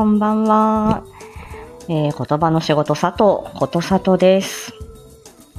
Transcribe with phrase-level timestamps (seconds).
[0.00, 1.04] こんばんは。
[1.86, 4.72] えー、言葉の仕事佐藤、ことさとです。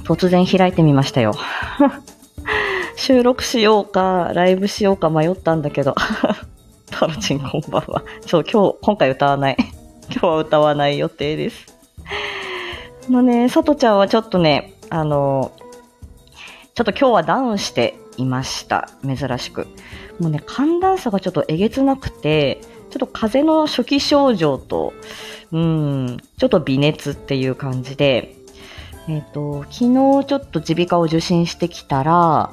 [0.02, 1.32] 突然開いてみましたよ。
[2.98, 5.94] 収録しようか、ライブしようか迷ったんだけど。
[6.90, 8.02] タロチンこんばんは。
[8.26, 9.56] そう、今日、今回歌わない。
[10.10, 11.78] 今日は歌わない予定です。
[13.08, 15.52] あのね、さとちゃんはちょっとね、あの、
[16.74, 18.88] ちょっと今日はダウンしていました。
[19.06, 19.68] 珍しく。
[20.18, 22.60] もうね、寒暖差がちょっとえげつなくて、
[22.92, 24.92] ちょっと風邪の初期症状と、
[25.50, 28.36] うん、ちょっと微熱っていう感じで、
[29.08, 32.50] えっ、と、昨日ちょっと耳鼻科を受診してきたら、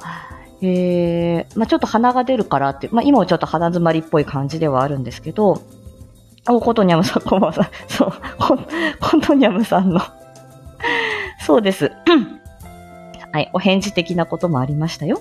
[0.62, 5.62] えー、まあちょっと鼻が出るからって、まあ今もちょっと鼻詰まりっぽい感じではあるんですけど、
[6.48, 7.70] お、コトニャムさん、こんばんは。
[7.86, 10.00] そう、ココトニャムさんの、
[11.44, 11.92] そうです。
[13.32, 15.20] はい、お返事的なこともありましたよ。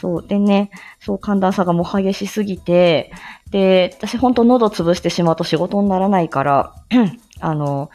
[0.00, 0.26] そう。
[0.26, 3.12] でね、そう、寒暖差がもう激しすぎて、
[3.50, 6.74] で、私本当喉潰してしまうと仕事にならないから、
[7.40, 7.90] あの、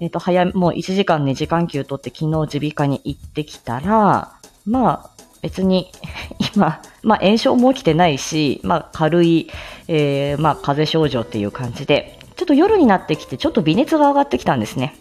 [0.00, 4.32] えっ、と、早、もう1時間ね、時間給取って昨日耳鼻科に行ってきたら、
[4.66, 5.10] まあ、
[5.42, 5.92] 別に、
[6.56, 9.50] 今、まあ炎症も起きてないし、まあ軽い、
[9.88, 14.96] えー、まあ風邪症状っていう感じで、ちょっと夜になってきて、ちょっと微熱が上がってきたんですね。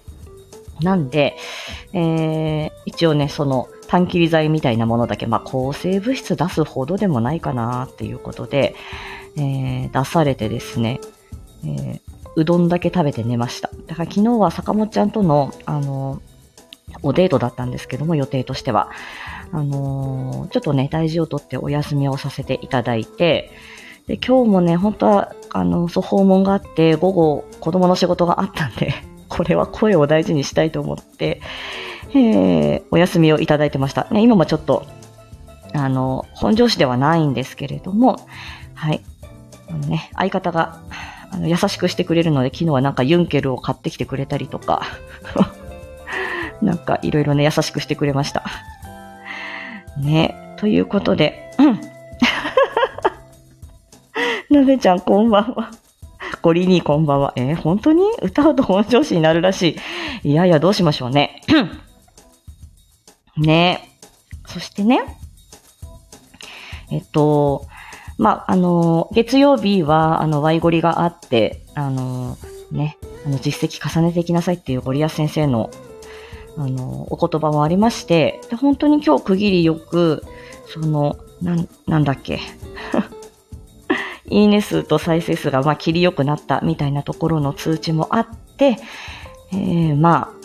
[0.81, 1.37] なんで、
[1.93, 8.73] えー、一応ね、その、炭切り剤みたいなものだけ、まあ、抗生物質出すほどでもないかなっていうことで、
[9.37, 10.99] えー、出されてですね、
[11.63, 12.01] えー、
[12.35, 13.69] うどんだけ食べて寝ました。
[13.85, 16.23] だから昨日は坂本ちゃんとの、あの、
[17.03, 18.89] おデートだったんですけども、予定としては。
[19.51, 23.51] あのーちょっとね、大事をとってお休みをさせていただいて、
[24.07, 28.91] で、今日もね、本当は、あの、そ、訪問があって、午後、子供の仕事があったんで、
[29.29, 31.41] これは声を大事にしたいと思って、
[32.15, 34.07] えーお休みをいただいてました。
[34.11, 34.85] ね、今もちょっと、
[35.73, 38.17] あの、本上司ではないんですけれども、
[38.75, 39.01] はい。
[39.69, 40.79] あのね、相方が、
[41.31, 44.83] あの優しくしてくれるので、昨日はなんかユンケルを買ってきてくれたりとか、
[46.61, 48.43] なんかいろいろね、優しくしてくれました。
[49.97, 51.81] ね、ということで、うん。
[54.55, 55.71] なべちゃんこんばんは。
[56.43, 57.33] ゴリにこんばんは。
[57.35, 58.03] えー本当に？
[58.21, 59.77] 歌うと本調子になるらし
[60.23, 60.29] い。
[60.29, 61.41] いやいや、どうしましょうね。
[63.37, 63.89] ね
[64.47, 65.01] そしてね、
[66.91, 67.65] えっと、
[68.17, 72.37] まあ、あの、月曜日は、あの、ワイゴリがあって、あの、
[72.71, 75.71] ね、あの、実績重ねていきなさいっていうゴリアス先生の、
[76.57, 80.23] あの、お言葉もありまして、で、本当に今日区切りよく、
[80.67, 82.39] その、なん、なんだっけ。
[84.29, 88.27] いいね数と再生数が、まあ、切り良くなったみたいなところの通知もあっ
[88.57, 88.77] て、
[89.51, 90.42] えー、まあ、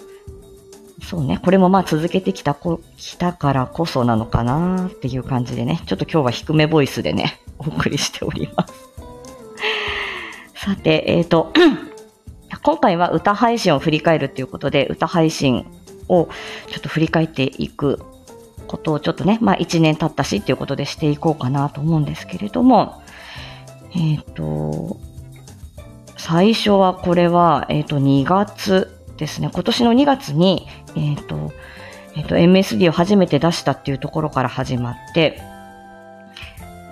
[1.09, 8.75] そうね、これもまあ続けてきたこ、きたからこそなのかなっていう感じでね、ちょっと今日は低めボイスでね、 お送りしております。
[10.67, 11.51] さて、えっ、と、
[12.63, 15.65] 今回は歌配信を振り返るっていうことで、歌配信
[16.11, 16.29] を
[16.67, 18.05] ちょっと振り返っていく
[18.67, 23.01] ことをちょっとね、まあ1年経ったしっていうことでしていこうかなと思うんですけれども、
[23.97, 24.99] えっ、と、
[26.19, 29.51] 最初はこれは、えっ、と、2月ですね。
[29.53, 30.67] 今年の2月に、
[30.99, 31.53] えっ、と、
[32.17, 35.41] えっ、と、MSD を初めて出したっていうところから始まって、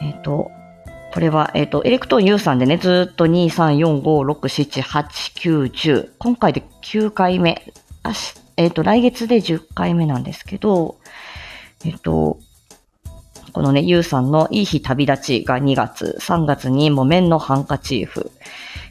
[0.01, 0.51] えっ、と、
[1.13, 6.11] これは、えっ、と、エレクトーン U さんでね、ずっと2、3、4、5、6、7、8、9、10。
[6.19, 7.63] 今回で9回目。
[8.03, 10.97] あしえっ、と、来月で10回目なんですけど、
[11.85, 12.39] えっ、と、
[13.53, 18.31] このね、ゆうさんのいい日旅立ちが2月、3月に木綿のハンカチーフ。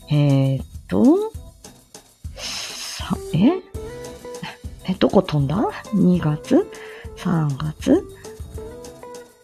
[0.10, 1.32] えーっと、
[3.34, 3.75] え？
[4.88, 5.58] え、どこ飛んだ
[5.94, 6.68] ?2 月
[7.18, 8.04] ?3 月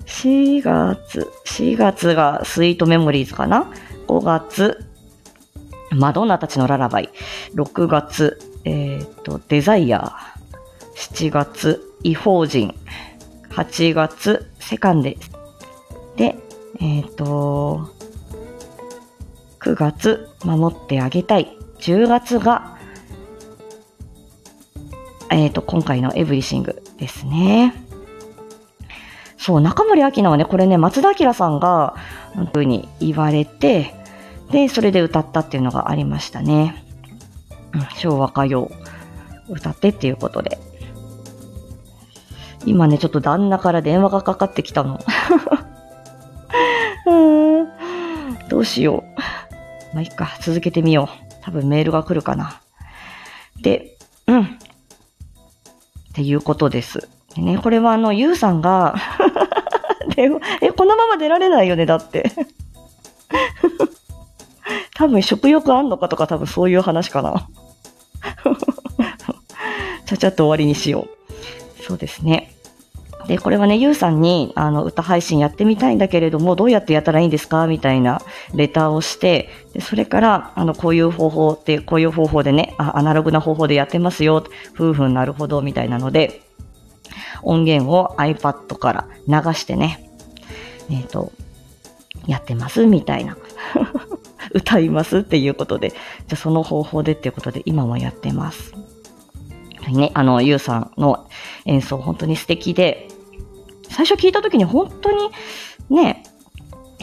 [0.06, 3.72] ?4 月 ?4 月がスイートメモリーズかな
[4.07, 4.85] ?5 月、
[5.91, 7.09] マドンナたちのララバイ。
[7.56, 10.32] 6月、えーっと、デザイアー。
[10.96, 12.76] 7月、異邦人。
[13.49, 15.17] 8月、セカンデ
[16.16, 16.38] で、
[16.79, 17.90] えっ、と、
[19.59, 21.58] 9月、守ってあげたい。
[21.79, 22.78] 10月が、
[25.31, 27.73] えっ、と、今回のエブリシングですね。
[29.37, 31.95] そう、中森明菜はね、これね、松田明さんが、
[32.53, 33.95] そうに言われて、
[34.51, 36.83] で、それで歌ったっていうのがありましたね。
[37.73, 38.69] うん昭和歌謡
[39.49, 40.59] 歌ってっていうことで。
[42.66, 44.99] 今ね、ちょっと旦那から電話がかかってきたの。
[47.07, 49.95] うーんどうしよう。
[49.95, 51.33] まあ、いっか、続けてみよう。
[51.41, 52.61] 多分メールが来るかな。
[53.61, 53.97] で、
[54.28, 54.59] うん。
[56.11, 57.08] っていうことです。
[57.35, 58.96] でね、これはあの、ゆうさんが
[60.16, 60.29] で、
[60.61, 62.31] え、このまま出られないよね、だって。
[64.96, 67.47] 多分食欲あんのかとか多分そういう話かな。
[70.05, 71.08] ちゃちゃっと終わりにしよ
[71.79, 71.84] う。
[71.84, 72.53] そうですね。
[73.28, 77.68] で、これはね、ゆうさんに、あの、歌配信やってみたいんだけれども、どうやってやったらいいんですか？
[77.68, 78.22] みたいな
[78.53, 84.44] レターをして、でそれから、あの、こういう方法って、こういう方法でね、あアナログな方法でやってますよ。
[84.73, 86.41] 夫婦になるほど、みたいなので、
[87.44, 90.09] 音源を iPad から流してね、
[90.90, 91.32] えっ、ー、と、
[92.28, 93.38] やってますみたいな。
[94.53, 96.00] 歌いますっていうことで、じゃ
[96.34, 98.74] あその方法でっていうことで今もやってます。
[99.90, 101.28] ね、あの、ゆうさんの
[101.66, 103.08] 演奏本当に素敵で、
[103.91, 105.29] 最初聞いた時に本当に
[105.90, 106.23] ね、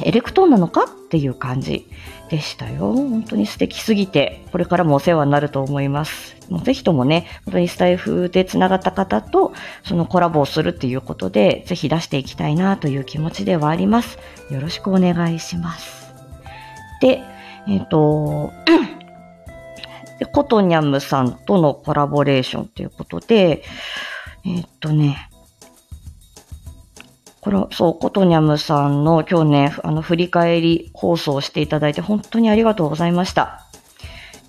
[0.02, 1.88] エレクトーンなのかっていう感じ
[2.30, 2.92] でしたよ。
[2.92, 6.36] 本当に素敵すぎて、これからもお世話になると思います。
[6.48, 9.52] もうぜひともね、本当にスタイフで繋がった方と、
[9.84, 14.18] そのコラボをするっていうことで、ぜひ出していきたいなという気持ちではあります。
[14.50, 16.14] よろしくお願いします。
[17.00, 17.22] で、
[17.66, 18.52] えっ、ー、と、
[20.18, 23.62] で、コトニャムさんとのコラボレーションということで、
[24.44, 25.27] えー、っとね、
[27.48, 33.64] これ、そう、コトニャムさんの今日ね、あの、振り返り放送をしていただいて本当にありがとうございました。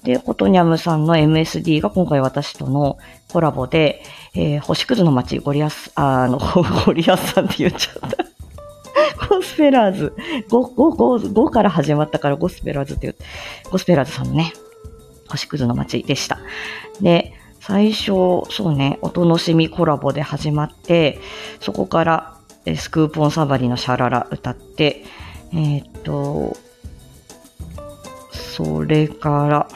[0.03, 2.97] で、コトニャムさんの MSD が今回私との
[3.31, 4.03] コラボで、
[4.35, 6.39] えー、星屑の街、ゴリアス、あの、
[6.85, 9.27] ゴリアスさんって言っちゃった。
[9.29, 10.13] ゴスペラーズ。
[10.49, 13.15] 5、5、5、5から始まったからゴスペラーズって言う。
[13.71, 14.51] ゴスペラーズさんのね、
[15.29, 16.37] 星屑の街でした。
[16.99, 17.31] で、
[17.61, 18.07] 最初、
[18.49, 21.21] そうね、お楽しみコラボで始まって、
[21.61, 22.38] そこから、
[22.75, 25.03] スクーポンサバリのシャララ歌って、
[25.53, 26.55] えー、と、
[28.31, 29.67] それから、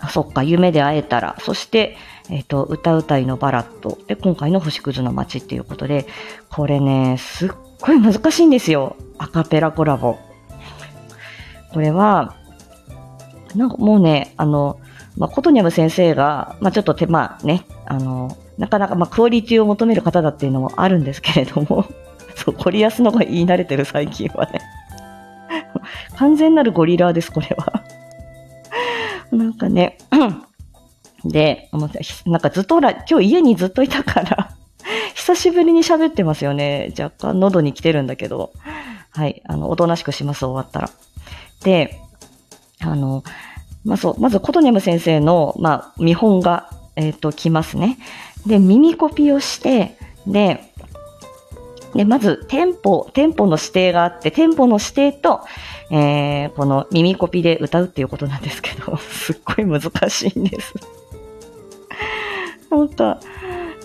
[0.00, 1.96] あ、そっか、夢で会えたら、そして、
[2.30, 3.98] えっ、と、歌うたいのバラット。
[4.06, 6.06] で、今回の星屑の街っていうことで、
[6.48, 7.50] これね、すっ
[7.80, 8.96] ごい難しいんですよ。
[9.18, 10.16] アカペラコラボ。
[11.72, 12.34] これは、
[13.54, 14.80] なんかもうね、あの、
[15.16, 21.86] まあ、コトニャム先生が、まあ、ちょっと手間ね、あの、なかなか、まあ、クオリティを求める方だっていうのもあるんですけれども、
[22.34, 24.60] そう、ゴリアスの方が言い慣れてる最近はね。
[26.16, 27.82] 完全なるゴリラです、これは。
[29.30, 29.98] なんかね、
[31.24, 31.70] で、
[32.26, 34.50] なんかずっとほら、今日家にずっといたから
[35.14, 36.92] 久しぶりに喋ってますよね。
[36.98, 38.52] 若干喉に来てるんだけど。
[39.10, 40.90] はい、あの、おとなしくします、終わったら。
[41.62, 42.00] で、
[42.80, 43.22] あの、
[43.84, 47.98] まあ、そう、まずコトニャム先生の、まあ、見本が、えっ、ー、と、来ますね。
[48.46, 49.96] で、耳コピーをして、
[50.26, 50.72] で、
[51.94, 55.42] で、まず、店舗、店舗の指定があって、店舗の指定と、
[55.90, 60.74] えー、この耳コピーで歌うっていうことなんですけど、 すっごい難しいんです。
[62.70, 63.20] なんか、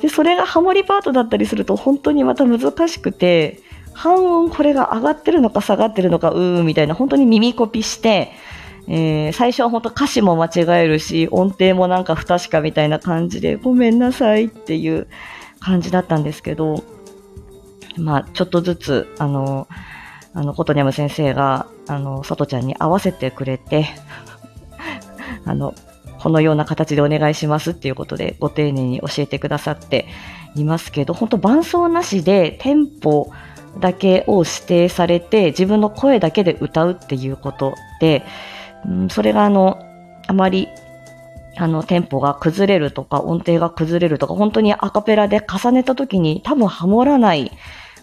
[0.02, 3.60] で、それがハモリパートだったりすると本当にまた難しくて、
[3.94, 8.32] 半音これが上がってるのか下がってるのか、うーみたいな、本当に耳コピして、
[8.92, 15.08] えー、最初は本当歌詞も間違えるし、音程もなんか不確かみたいな感じで、ごめんなさいっていう
[15.60, 16.84] 感じだったんですけど、
[17.98, 19.68] まあ、ちょっとずつ、あの、
[20.34, 23.86] あの、コトニャム先生が、あの、さとちゃんに合わせてくれて、
[25.46, 25.76] あの、
[26.20, 30.08] このような形でお願いしますっていうことで、ご丁寧に教えてくださって
[30.56, 33.32] いますけど、本当伴奏なしでテンポ、
[33.80, 38.24] だけを指定されて自分の声だけで歌うっていうことで、
[38.86, 39.80] うん、それがあの、
[40.28, 40.68] あまり
[41.60, 47.52] あの、テンポが崩れるとか、音程が崩れるとか、本当にアカペラで重ねた時に多分ハモらない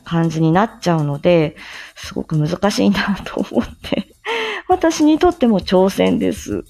[0.05, 1.57] 感じになっちゃうので、
[1.95, 4.09] すごく難しいなと思って、
[4.69, 6.65] 私にとっても挑戦です。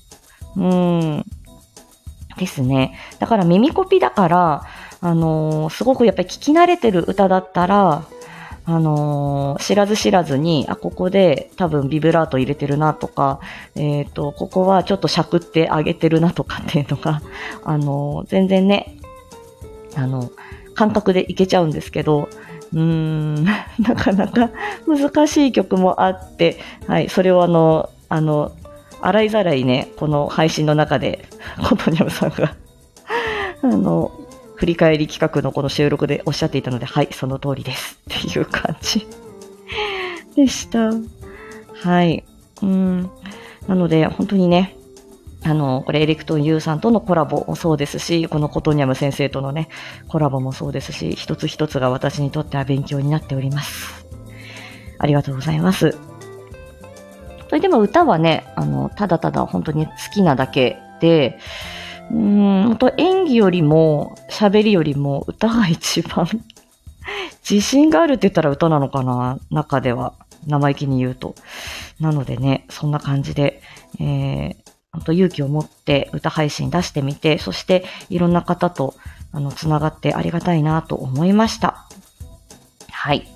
[0.56, 1.24] うん。
[2.38, 2.96] ですね。
[3.18, 4.62] だから耳コピだから、
[5.00, 8.04] あのー、すごくやっぱり聞き慣れてる歌だったら、
[8.68, 13.38] あのー、知らず知らずに、あ、ここで多分ビブラート入れてるなとか、
[13.76, 17.22] えっ、ー、と、ここはちょっとしゃくってあげてるなとかっていうのが、
[17.64, 18.96] あのー、全然ね、
[19.94, 20.32] あの、
[20.74, 22.28] 感覚でいけちゃうんですけど、
[22.72, 23.44] うーん、
[23.78, 24.50] なかなか
[24.86, 26.58] 難しい曲もあって、
[26.88, 28.50] はい、それをあの、あの、
[29.00, 31.28] 洗いざらいね、この配信の中で、
[31.68, 32.56] コントニャムさんが
[33.62, 34.10] あの、
[34.56, 39.06] 振り返り企画のこの収録でおっしゃっていたので、はい、その通りです っていう感じ
[40.34, 40.90] でした。
[41.82, 42.24] はい。
[42.62, 43.10] うん。
[43.68, 44.76] なので、本当にね、
[45.44, 49.68] あの、これエレクトン U さんとのコラボもそうですし、このコトニャム先生とのね、
[50.08, 54.06] コラボもそうですし、一つ一つが私にとっては勉強になっております。
[54.98, 55.96] ありがとうございます。
[57.48, 61.38] それでも歌はね、あの、ただただ本当に好きなだけで、
[62.10, 66.28] うん、本当演技よりも、喋りよりも歌が一番
[67.48, 70.14] 自信があるって言ったら歌なのかな中では。
[70.46, 71.34] 生意気に言うと。
[72.00, 73.60] なのでね、そんな感じで、
[73.98, 74.56] えー、
[74.92, 78.94] 本当勇気を持って歌配信出してみて、そしていろんな方と、
[79.32, 81.86] あの、つながってありがたいなと思いました。
[82.90, 83.26] はい。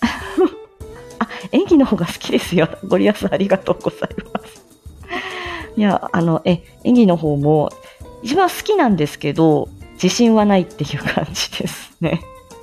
[1.18, 2.68] あ、演技の方が好きですよ。
[2.86, 4.66] ゴリアスありがとうございます。
[5.76, 7.70] いや、あの、え、演技の方も
[8.22, 12.20] 一番好きなんですけど、自信はないっていう感じですね。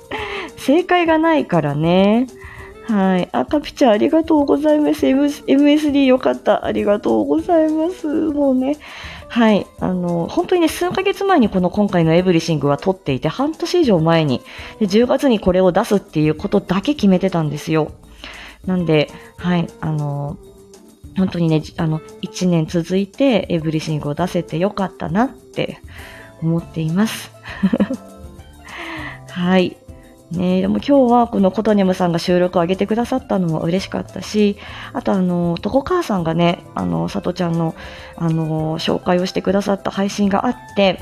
[0.56, 2.26] 正解がないからね。
[2.88, 3.28] はい。
[3.32, 5.06] あ、カピちゃんありがとうございます。
[5.06, 6.64] M、MSD よかった。
[6.66, 8.06] ありがとうございます。
[8.06, 8.76] もうね。
[9.28, 9.66] はい。
[9.80, 14.42] あの、本当にね、数ヶ月前にこの今回のエブリシングは撮っていて、半年以上前に、
[14.80, 17.90] で10月にこれを出すっていうことだけ決めてたんですよ。
[18.66, 19.66] なんで、はい。
[19.80, 20.36] あの、
[21.16, 25.78] 本当にね、あの、1年続いてエブリシングを出せてよかったなって
[26.42, 27.30] 思っています。
[29.30, 29.76] はい。
[30.30, 34.56] ねでも今日はこのコトネムさんが収録を上げてくださったのも嬉しかったし、
[34.92, 37.74] あとあの、とこ母さんがね、あの、さとちゃんの、
[38.16, 41.00] あの、紹介をしてくださった配信があって、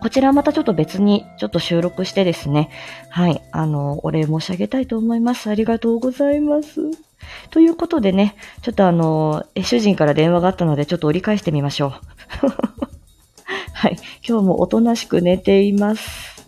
[0.00, 2.70] こちらまたちょっと別にちょっと収録してですね、
[3.10, 5.50] はい、あの、お礼申し上げたいと思います。
[5.50, 7.07] ありがとうございます。
[7.50, 11.92] ということでね、ちょっとあの、主人から電話があったのでちょっと折り返してみましょう。
[13.72, 16.44] はい、今日もおとなしく寝ています。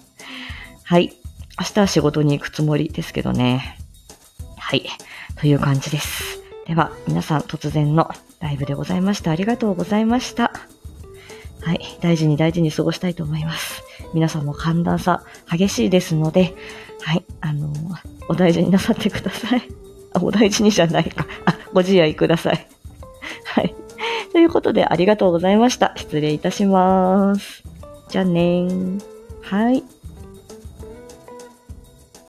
[0.84, 1.12] はい。
[1.58, 3.78] 明日は仕事に行くつもりですけどね。
[4.58, 4.84] はい。
[5.37, 6.42] という感じです。
[6.66, 8.10] では、皆さん突然の
[8.40, 9.30] ライブでございました。
[9.30, 10.52] ありがとうございました。
[11.62, 11.80] はい。
[12.00, 13.82] 大事に大事に過ごしたいと思います。
[14.14, 16.54] 皆さんも寒暖差激しいですので、
[17.02, 17.25] はい。
[17.40, 17.72] あの、
[18.28, 19.62] お大事になさってください。
[20.14, 21.26] お大事にじゃないか。
[21.45, 22.67] あ、ご自愛ください。
[23.45, 23.75] はい。
[24.33, 25.93] ということで、ありがとうございました。
[25.97, 27.62] 失礼いたします。
[28.09, 29.00] じゃあねー。
[29.43, 29.83] はい。